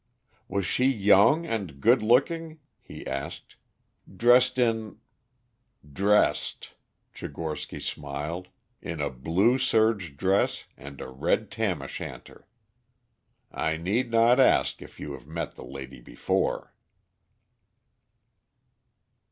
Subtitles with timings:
[0.47, 3.55] "Was she young and good looking?" he asked
[4.17, 4.97] "Dressed in"
[5.93, 6.73] "Dressed,"
[7.13, 8.47] Tchigorsky smiled,
[8.81, 12.47] "in a blue serge dress and a red tam o' shanter.
[13.51, 16.73] I need not ask if you have met the lady before."